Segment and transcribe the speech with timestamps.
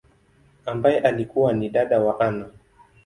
[0.65, 2.49] ambaye alikua ni dada wa Anna.